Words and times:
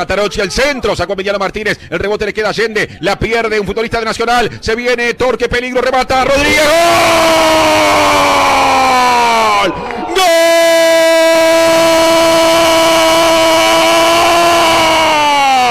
Catarochi 0.00 0.40
al 0.40 0.50
centro, 0.50 0.96
sacó 0.96 1.12
Emiliano 1.12 1.38
Martínez, 1.38 1.78
el 1.90 1.98
rebote 1.98 2.24
le 2.24 2.32
queda 2.32 2.46
a 2.46 2.50
Allende, 2.50 2.96
la 3.00 3.18
pierde 3.18 3.60
un 3.60 3.66
futbolista 3.66 3.98
de 3.98 4.06
Nacional, 4.06 4.50
se 4.58 4.74
viene 4.74 5.12
Torque, 5.12 5.46
peligro, 5.46 5.82
remata, 5.82 6.24
Rodríguez, 6.24 6.64
¡Gol! 9.60 9.74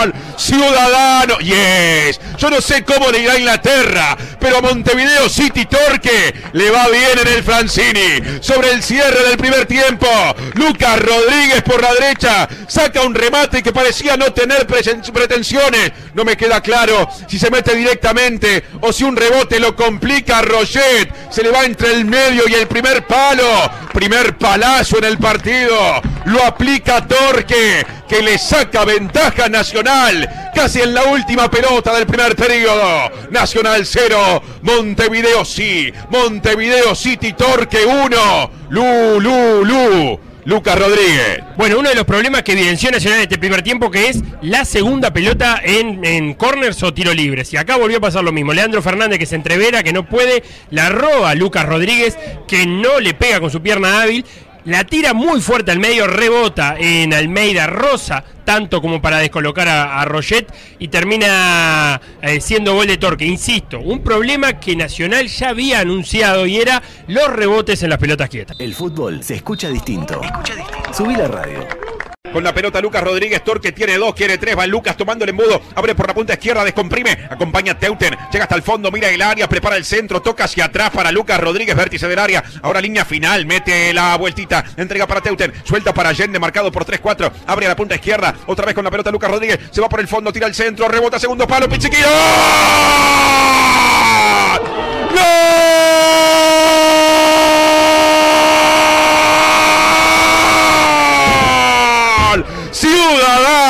¡Gol! 0.00 0.12
Ciudadano, 0.36 1.38
yes. 1.38 2.20
Yo 2.36 2.50
no 2.50 2.60
sé 2.60 2.82
cómo 2.84 3.12
le 3.12 3.20
irá 3.20 3.34
a 3.34 3.38
Inglaterra, 3.38 4.16
pero 4.46 4.62
Montevideo 4.62 5.28
City 5.28 5.64
Torque 5.64 6.32
le 6.52 6.70
va 6.70 6.86
bien 6.86 7.18
en 7.20 7.26
el 7.26 7.42
Francini. 7.42 8.38
Sobre 8.40 8.70
el 8.70 8.80
cierre 8.80 9.24
del 9.24 9.36
primer 9.36 9.66
tiempo, 9.66 10.06
Lucas 10.54 11.00
Rodríguez 11.00 11.64
por 11.64 11.82
la 11.82 11.92
derecha 11.94 12.48
saca 12.68 13.02
un 13.02 13.12
remate 13.12 13.60
que 13.60 13.72
parecía 13.72 14.16
no 14.16 14.32
tener 14.32 14.68
pretensiones. 14.68 15.90
No 16.14 16.24
me 16.24 16.36
queda 16.36 16.60
claro 16.60 17.08
si 17.26 17.40
se 17.40 17.50
mete 17.50 17.74
directamente 17.74 18.62
o 18.82 18.92
si 18.92 19.02
un 19.02 19.16
rebote 19.16 19.58
lo 19.58 19.74
complica 19.74 20.42
Roget. 20.42 21.12
Se 21.28 21.42
le 21.42 21.50
va 21.50 21.64
entre 21.64 21.90
el 21.90 22.04
medio 22.04 22.44
y 22.46 22.54
el 22.54 22.68
primer 22.68 23.04
palo. 23.04 23.68
Primer 23.92 24.38
palazo 24.38 24.98
en 24.98 25.04
el 25.04 25.18
partido. 25.18 25.76
Lo 26.26 26.44
aplica 26.44 27.04
Torque, 27.04 27.84
que 28.08 28.22
le 28.22 28.38
saca 28.38 28.84
ventaja 28.84 29.48
nacional. 29.48 30.50
Casi 30.54 30.80
en 30.80 30.94
la 30.94 31.04
última 31.04 31.50
pelota 31.50 31.94
del 31.94 32.06
primer 32.06 32.34
periodo. 32.36 33.10
Nacional 33.30 33.84
0, 33.84 34.42
Montevideo 34.62 35.44
sí. 35.44 35.92
Montevideo 36.10 36.94
City 36.94 37.32
Torque 37.32 37.84
1. 37.84 38.50
Lu, 38.70 39.20
Lu, 39.20 39.64
Lu. 39.64 40.20
Lucas 40.46 40.78
Rodríguez. 40.78 41.40
Bueno, 41.56 41.80
uno 41.80 41.88
de 41.88 41.96
los 41.96 42.04
problemas 42.04 42.44
que 42.44 42.52
evidenció 42.52 42.88
Nacional 42.92 43.18
en 43.18 43.22
este 43.24 43.36
primer 43.36 43.62
tiempo 43.62 43.90
que 43.90 44.08
es 44.08 44.22
la 44.42 44.64
segunda 44.64 45.12
pelota 45.12 45.60
en, 45.62 46.04
en 46.04 46.34
corners 46.34 46.84
o 46.84 46.94
tiro 46.94 47.12
libres. 47.12 47.52
Y 47.52 47.56
acá 47.56 47.76
volvió 47.76 47.98
a 47.98 48.00
pasar 48.00 48.22
lo 48.22 48.30
mismo. 48.30 48.52
Leandro 48.52 48.80
Fernández 48.80 49.18
que 49.18 49.26
se 49.26 49.34
entrevera, 49.34 49.82
que 49.82 49.92
no 49.92 50.08
puede, 50.08 50.44
la 50.70 50.88
roba 50.88 51.34
Lucas 51.34 51.66
Rodríguez, 51.66 52.16
que 52.46 52.64
no 52.64 53.00
le 53.00 53.12
pega 53.12 53.40
con 53.40 53.50
su 53.50 53.60
pierna 53.60 54.02
hábil. 54.02 54.24
La 54.66 54.82
tira 54.82 55.14
muy 55.14 55.40
fuerte 55.40 55.70
al 55.70 55.78
medio, 55.78 56.08
rebota 56.08 56.74
en 56.76 57.14
Almeida 57.14 57.68
Rosa, 57.68 58.24
tanto 58.44 58.82
como 58.82 59.00
para 59.00 59.18
descolocar 59.18 59.68
a, 59.68 60.00
a 60.00 60.04
Roget 60.04 60.52
y 60.80 60.88
termina 60.88 62.00
eh, 62.20 62.40
siendo 62.40 62.74
gol 62.74 62.88
de 62.88 62.96
Torque. 62.96 63.24
Insisto, 63.24 63.78
un 63.78 64.02
problema 64.02 64.58
que 64.58 64.74
Nacional 64.74 65.28
ya 65.28 65.50
había 65.50 65.78
anunciado 65.78 66.46
y 66.46 66.56
era 66.56 66.82
los 67.06 67.28
rebotes 67.28 67.84
en 67.84 67.90
las 67.90 68.00
pelotas 68.00 68.28
quietas. 68.28 68.56
El 68.58 68.74
fútbol 68.74 69.22
se 69.22 69.36
escucha 69.36 69.68
distinto. 69.68 70.20
Escucha 70.20 70.56
distinto. 70.56 70.92
Subí 70.92 71.14
la 71.14 71.28
radio. 71.28 71.85
Con 72.36 72.44
la 72.44 72.52
pelota 72.52 72.82
Lucas 72.82 73.02
Rodríguez, 73.02 73.42
Torque 73.42 73.72
tiene 73.72 73.96
dos, 73.96 74.14
quiere 74.14 74.36
tres, 74.36 74.58
va 74.58 74.66
Lucas 74.66 74.94
tomando 74.94 75.24
el 75.24 75.30
embudo, 75.30 75.62
abre 75.74 75.94
por 75.94 76.06
la 76.06 76.12
punta 76.12 76.34
izquierda, 76.34 76.64
descomprime, 76.64 77.26
acompaña 77.30 77.72
a 77.72 77.78
Teuten, 77.78 78.14
llega 78.30 78.44
hasta 78.44 78.56
el 78.56 78.60
fondo, 78.60 78.90
mira 78.90 79.08
el 79.08 79.22
área, 79.22 79.48
prepara 79.48 79.78
el 79.78 79.86
centro, 79.86 80.20
toca 80.20 80.44
hacia 80.44 80.66
atrás 80.66 80.90
para 80.90 81.10
Lucas 81.10 81.40
Rodríguez, 81.40 81.74
vértice 81.74 82.06
del 82.06 82.18
área, 82.18 82.44
ahora 82.60 82.82
línea 82.82 83.06
final, 83.06 83.46
mete 83.46 83.94
la 83.94 84.14
vueltita, 84.18 84.66
entrega 84.76 85.06
para 85.06 85.22
Teuten, 85.22 85.50
suelta 85.64 85.94
para 85.94 86.10
Allende, 86.10 86.38
marcado 86.38 86.70
por 86.70 86.84
3-4, 86.84 87.32
abre 87.46 87.64
a 87.64 87.70
la 87.70 87.76
punta 87.76 87.94
izquierda, 87.94 88.34
otra 88.44 88.66
vez 88.66 88.74
con 88.74 88.84
la 88.84 88.90
pelota 88.90 89.10
Lucas 89.10 89.30
Rodríguez, 89.30 89.58
se 89.70 89.80
va 89.80 89.88
por 89.88 90.00
el 90.00 90.06
fondo, 90.06 90.30
tira 90.30 90.46
el 90.46 90.54
centro, 90.54 90.88
rebota 90.88 91.18
segundo 91.18 91.46
palo, 91.46 91.70
Pichiquillo. 91.70 92.06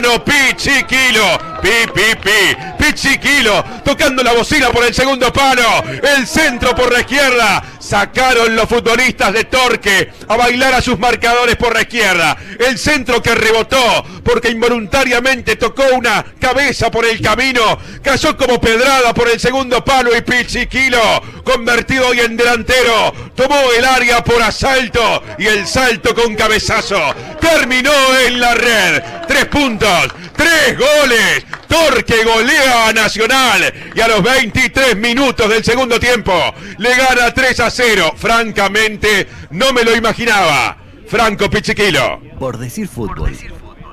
Pichiquilo, 0.00 1.59
pi, 1.62 1.90
pi, 1.94 2.16
pi, 2.22 2.56
Pichiquilo, 2.78 3.62
tocando 3.84 4.22
la 4.22 4.32
bocina 4.32 4.70
por 4.70 4.84
el 4.84 4.94
segundo 4.94 5.32
palo, 5.32 5.82
el 6.16 6.26
centro 6.26 6.74
por 6.74 6.92
la 6.92 7.00
izquierda, 7.00 7.62
sacaron 7.78 8.56
los 8.56 8.68
futbolistas 8.68 9.32
de 9.32 9.44
Torque 9.44 10.12
a 10.28 10.36
bailar 10.36 10.74
a 10.74 10.82
sus 10.82 10.98
marcadores 10.98 11.56
por 11.56 11.74
la 11.74 11.82
izquierda, 11.82 12.36
el 12.58 12.78
centro 12.78 13.22
que 13.22 13.34
rebotó 13.34 14.04
porque 14.24 14.50
involuntariamente 14.50 15.56
tocó 15.56 15.82
una 15.94 16.24
cabeza 16.40 16.90
por 16.90 17.04
el 17.04 17.20
camino, 17.20 17.78
cayó 18.02 18.36
como 18.36 18.60
pedrada 18.60 19.12
por 19.12 19.28
el 19.28 19.40
segundo 19.40 19.84
palo 19.84 20.16
y 20.16 20.22
Pichiquilo, 20.22 21.22
convertido 21.44 22.08
hoy 22.08 22.20
en 22.20 22.36
delantero, 22.36 23.12
tomó 23.34 23.60
el 23.76 23.84
área 23.84 24.22
por 24.22 24.42
asalto 24.42 25.22
y 25.38 25.46
el 25.46 25.66
salto 25.66 26.14
con 26.14 26.34
cabezazo, 26.34 27.14
terminó 27.40 27.92
en 28.26 28.40
la 28.40 28.54
red, 28.54 29.02
tres 29.26 29.46
puntos, 29.46 30.08
tres 30.36 30.78
goles, 30.78 31.44
Torque 31.70 32.24
golea 32.24 32.88
a 32.88 32.92
Nacional 32.92 33.72
y 33.94 34.00
a 34.00 34.08
los 34.08 34.24
23 34.24 34.96
minutos 34.96 35.48
del 35.48 35.62
segundo 35.62 36.00
tiempo 36.00 36.32
le 36.78 36.90
gana 36.96 37.32
3 37.32 37.60
a 37.60 37.70
0. 37.70 38.14
Francamente, 38.16 39.28
no 39.50 39.72
me 39.72 39.84
lo 39.84 39.94
imaginaba. 39.94 40.76
Franco 41.06 41.48
Pichiquilo. 41.48 42.20
Por 42.40 42.58
decir 42.58 42.88
fútbol. 42.88 43.36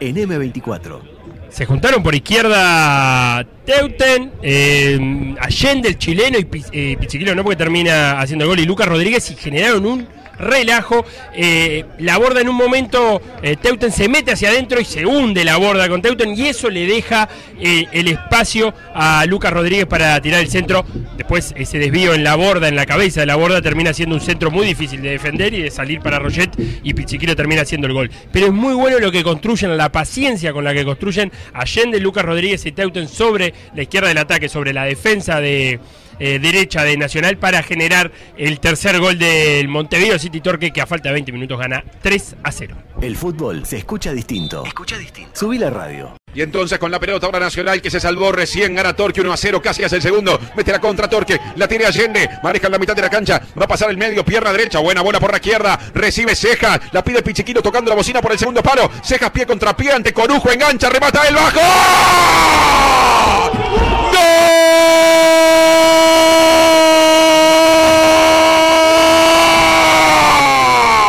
En 0.00 0.16
M24. 0.16 1.00
Se 1.48 1.64
juntaron 1.64 2.02
por 2.02 2.14
izquierda 2.14 3.46
Teuten, 3.64 4.32
eh, 4.42 5.34
Allende, 5.40 5.90
el 5.90 5.98
chileno, 5.98 6.38
y 6.38 6.46
eh, 6.72 6.96
Pichiquilo 6.98 7.34
no 7.34 7.44
porque 7.44 7.56
termina 7.56 8.20
haciendo 8.20 8.44
el 8.44 8.50
gol, 8.50 8.60
y 8.60 8.64
Lucas 8.64 8.88
Rodríguez, 8.88 9.30
y 9.30 9.36
generaron 9.36 9.86
un 9.86 10.22
relajo. 10.38 11.04
Eh, 11.36 11.84
la 11.98 12.18
borda 12.18 12.40
en 12.40 12.48
un 12.48 12.56
momento, 12.56 13.22
eh, 13.42 13.56
Teuten 13.56 13.92
se 13.92 14.08
mete 14.08 14.32
hacia 14.32 14.48
adentro 14.48 14.80
y 14.80 14.84
se 14.84 15.06
hunde 15.06 15.44
la 15.44 15.56
borda 15.56 15.88
con 15.88 16.02
Teuten, 16.02 16.36
y 16.36 16.48
eso 16.48 16.68
le 16.68 16.86
deja 16.86 17.28
el 17.60 18.08
espacio 18.08 18.74
a 18.92 19.24
Lucas 19.26 19.52
Rodríguez 19.52 19.86
para 19.86 20.20
tirar 20.20 20.40
el 20.40 20.48
centro. 20.48 20.84
Después 21.16 21.54
ese 21.56 21.78
desvío 21.78 22.12
en 22.12 22.24
la 22.24 22.34
borda, 22.34 22.66
en 22.66 22.74
la 22.74 22.86
cabeza 22.86 23.20
de 23.20 23.26
la 23.26 23.36
borda, 23.36 23.62
termina 23.62 23.94
siendo 23.94 24.16
un 24.16 24.20
centro 24.20 24.50
muy 24.50 24.66
difícil 24.66 25.00
de 25.00 25.10
defender 25.10 25.54
y 25.54 25.62
de 25.62 25.70
salir 25.70 26.00
para 26.00 26.18
Roget, 26.18 26.50
y 26.82 26.92
Pichiquilo 26.92 27.36
termina 27.36 27.62
haciendo 27.62 27.86
el 27.86 27.92
gol. 27.92 28.10
Pero 28.32 28.46
es 28.46 28.52
muy 28.52 28.74
bueno 28.74 28.98
lo 28.98 29.12
que 29.12 29.22
construyen, 29.22 29.76
la 29.76 29.92
paciencia 29.92 30.52
con 30.52 30.64
la 30.64 30.74
que 30.74 30.84
construyen 30.84 31.30
Allende, 31.52 32.00
Lucas 32.00 32.24
Rodríguez 32.24 32.66
y 32.66 32.72
Teuten 32.72 33.06
sobre 33.06 33.51
la 33.74 33.82
izquierda 33.82 34.08
del 34.08 34.18
ataque, 34.18 34.48
sobre 34.48 34.72
la 34.72 34.84
defensa 34.84 35.40
de 35.40 35.80
eh, 36.18 36.38
derecha 36.38 36.84
de 36.84 36.96
Nacional 36.96 37.38
para 37.38 37.62
generar 37.62 38.12
el 38.36 38.60
tercer 38.60 38.98
gol 39.00 39.18
del 39.18 39.68
Montevideo 39.68 40.18
City 40.18 40.40
Torque 40.40 40.70
que 40.70 40.80
a 40.80 40.86
falta 40.86 41.08
de 41.08 41.14
20 41.14 41.32
minutos 41.32 41.58
gana 41.58 41.84
3 42.02 42.36
a 42.42 42.52
0. 42.52 42.76
El 43.00 43.16
fútbol 43.16 43.66
se 43.66 43.78
escucha 43.78 44.12
distinto. 44.12 44.64
Escucha 44.64 44.98
distinto. 44.98 45.30
Subí 45.34 45.58
la 45.58 45.70
radio. 45.70 46.21
Y 46.34 46.40
entonces 46.40 46.78
con 46.78 46.90
la 46.90 46.98
pelota 46.98 47.26
ahora 47.26 47.40
Nacional 47.40 47.82
que 47.82 47.90
se 47.90 48.00
salvó 48.00 48.32
recién, 48.32 48.74
gana 48.74 48.94
Torque 48.94 49.20
1 49.20 49.32
a 49.32 49.36
0, 49.36 49.60
casi 49.60 49.84
hace 49.84 49.96
el 49.96 50.02
segundo, 50.02 50.40
mete 50.56 50.72
la 50.72 50.80
contra 50.80 51.08
Torque, 51.08 51.38
la 51.56 51.68
tiene 51.68 51.84
Allende, 51.84 52.30
maneja 52.42 52.66
en 52.66 52.72
la 52.72 52.78
mitad 52.78 52.96
de 52.96 53.02
la 53.02 53.10
cancha, 53.10 53.42
va 53.58 53.64
a 53.64 53.68
pasar 53.68 53.90
el 53.90 53.98
medio, 53.98 54.24
pierna 54.24 54.50
derecha, 54.52 54.78
buena 54.78 55.02
bola 55.02 55.20
por 55.20 55.30
la 55.30 55.36
izquierda, 55.36 55.78
recibe 55.94 56.34
Cejas, 56.34 56.80
la 56.92 57.04
pide 57.04 57.22
Pichiquino 57.22 57.60
tocando 57.60 57.90
la 57.90 57.96
bocina 57.96 58.22
por 58.22 58.32
el 58.32 58.38
segundo 58.38 58.62
palo, 58.62 58.90
Cejas 59.02 59.30
pie 59.30 59.44
contra 59.44 59.76
pie 59.76 59.92
ante 59.92 60.14
Corujo, 60.14 60.50
engancha, 60.50 60.88
remata 60.88 61.26
el 61.28 61.34
bajo. 61.34 61.60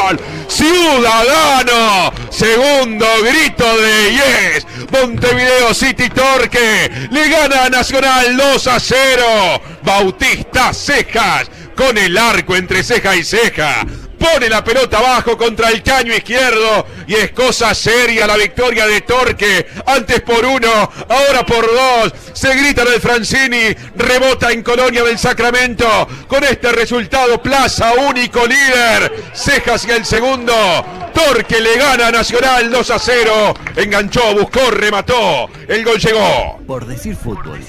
¡Gol! 0.09 0.19
Ciudadano, 0.47 2.12
segundo 2.43 3.05
grito 3.23 3.77
de 3.77 4.11
Yes, 4.11 4.67
Montevideo 4.91 5.73
City 5.73 6.09
Torque, 6.09 6.91
le 7.09 7.29
gana 7.29 7.65
a 7.65 7.69
Nacional 7.69 8.35
2 8.35 8.67
a 8.67 8.79
0, 8.81 9.61
Bautista 9.81 10.73
Cejas, 10.73 11.49
con 11.73 11.97
el 11.97 12.17
arco 12.17 12.57
entre 12.57 12.83
ceja 12.83 13.15
y 13.15 13.23
ceja, 13.23 13.85
pone 14.23 14.47
la 14.47 14.63
pelota 14.63 14.99
abajo 14.99 15.37
contra 15.37 15.69
el 15.69 15.83
caño 15.83 16.13
izquierdo 16.13 16.85
y 17.07 17.15
es 17.15 17.31
cosa 17.31 17.75
seria 17.75 18.25
la 18.25 18.37
victoria 18.37 18.87
de 18.87 19.01
Torque, 19.01 19.67
antes 19.85 20.21
por 20.21 20.45
uno, 20.45 20.89
ahora 21.09 21.45
por 21.45 21.65
dos, 21.65 22.13
se 22.31 22.55
grita 22.55 22.85
del 22.85 23.01
Francini, 23.01 23.75
rebota 23.95 24.51
en 24.51 24.63
Colonia 24.63 25.03
del 25.03 25.19
Sacramento, 25.19 26.07
con 26.27 26.43
este 26.43 26.71
resultado 26.71 27.41
Plaza 27.41 27.93
único 27.93 28.45
líder, 28.45 29.11
Cejas 29.33 29.85
y 29.85 29.91
el 29.91 30.05
segundo, 30.05 30.53
Torque 31.13 31.59
le 31.59 31.77
gana 31.77 32.07
a 32.07 32.11
Nacional 32.11 32.71
2 32.71 32.91
a 32.91 32.99
0, 32.99 33.53
enganchó, 33.75 34.33
buscó, 34.35 34.71
remató, 34.71 35.49
el 35.67 35.83
gol 35.83 35.99
llegó. 35.99 36.59
Por 36.65 36.85
decir 36.85 37.15
fútbol. 37.15 37.59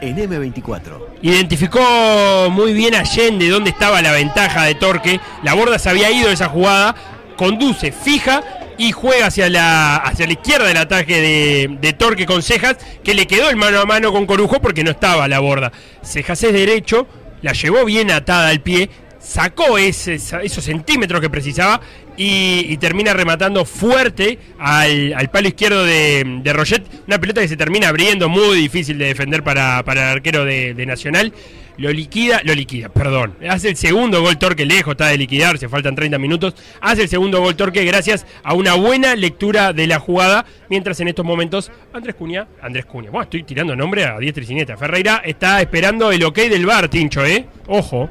En 0.00 0.16
M24. 0.16 0.98
Identificó 1.22 2.48
muy 2.50 2.72
bien 2.72 2.94
Allende 2.94 3.48
dónde 3.48 3.70
estaba 3.70 4.00
la 4.02 4.12
ventaja 4.12 4.64
de 4.64 4.74
Torque. 4.74 5.20
La 5.42 5.54
borda 5.54 5.78
se 5.78 5.90
había 5.90 6.10
ido 6.10 6.28
de 6.28 6.34
esa 6.34 6.48
jugada. 6.48 6.94
Conduce, 7.36 7.92
fija 7.92 8.42
y 8.78 8.92
juega 8.92 9.26
hacia 9.26 9.50
la, 9.50 9.96
hacia 9.96 10.26
la 10.26 10.32
izquierda 10.32 10.66
del 10.66 10.76
ataque 10.76 11.20
de, 11.20 11.78
de 11.80 11.92
Torque 11.92 12.26
con 12.26 12.42
Cejas, 12.42 12.76
que 13.02 13.14
le 13.14 13.26
quedó 13.26 13.50
el 13.50 13.56
mano 13.56 13.80
a 13.80 13.84
mano 13.84 14.12
con 14.12 14.26
Corujo 14.26 14.60
porque 14.60 14.84
no 14.84 14.92
estaba 14.92 15.26
la 15.28 15.40
borda. 15.40 15.72
Cejas 16.02 16.42
es 16.44 16.52
derecho, 16.52 17.06
la 17.42 17.52
llevó 17.52 17.84
bien 17.84 18.10
atada 18.10 18.48
al 18.48 18.60
pie, 18.60 18.88
sacó 19.18 19.78
ese- 19.78 20.14
esos 20.16 20.64
centímetros 20.64 21.20
que 21.20 21.30
precisaba 21.30 21.80
y, 22.16 22.76
termina 22.78 23.12
rematando 23.12 23.64
fuerte 23.64 24.38
al, 24.58 25.14
al 25.14 25.30
palo 25.30 25.48
izquierdo 25.48 25.84
de, 25.84 26.24
de 26.42 26.52
Roget. 26.52 26.82
Una 27.06 27.18
pelota 27.18 27.40
que 27.40 27.48
se 27.48 27.56
termina 27.56 27.88
abriendo, 27.88 28.28
muy 28.28 28.56
difícil 28.56 28.98
de 28.98 29.06
defender 29.06 29.42
para, 29.44 29.84
para 29.84 30.02
el 30.10 30.16
arquero 30.18 30.44
de, 30.44 30.74
de 30.74 30.86
Nacional. 30.86 31.32
Lo 31.76 31.92
liquida, 31.92 32.40
lo 32.42 32.56
liquida, 32.56 32.88
perdón. 32.88 33.36
Hace 33.48 33.68
el 33.68 33.76
segundo 33.76 34.20
gol 34.20 34.36
Torque 34.36 34.66
lejos, 34.66 34.92
está 34.94 35.06
de 35.06 35.16
liquidarse, 35.16 35.68
faltan 35.68 35.94
30 35.94 36.18
minutos. 36.18 36.54
Hace 36.80 37.02
el 37.02 37.08
segundo 37.08 37.40
gol 37.40 37.54
Torque 37.54 37.84
gracias 37.84 38.26
a 38.42 38.54
una 38.54 38.74
buena 38.74 39.14
lectura 39.14 39.72
de 39.72 39.86
la 39.86 40.00
jugada. 40.00 40.44
Mientras 40.68 40.98
en 40.98 41.06
estos 41.06 41.24
momentos 41.24 41.70
Andrés 41.92 42.16
Cuña, 42.16 42.48
Andrés 42.60 42.84
Cuña, 42.84 43.10
bueno, 43.10 43.22
estoy 43.22 43.44
tirando 43.44 43.76
nombre 43.76 44.04
a 44.06 44.18
diestra 44.18 44.42
y 44.42 44.46
siniestra. 44.48 44.76
Ferreira 44.76 45.22
está 45.24 45.60
esperando 45.60 46.10
el 46.10 46.24
ok 46.24 46.36
del 46.38 46.66
bar, 46.66 46.88
Tincho, 46.88 47.24
¿eh? 47.24 47.46
Ojo. 47.68 48.10